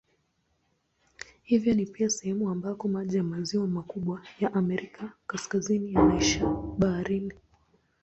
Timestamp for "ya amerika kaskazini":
4.39-5.93